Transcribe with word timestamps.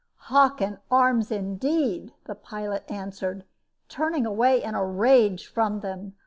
"'Hockin 0.31 0.79
Arms,' 0.89 1.29
indeed!" 1.29 2.11
the 2.23 2.33
pilot 2.33 2.83
answered, 2.89 3.43
turning 3.87 4.25
away 4.25 4.63
in 4.63 4.73
a 4.73 4.83
rage 4.83 5.45
from 5.45 5.81
them. 5.81 6.15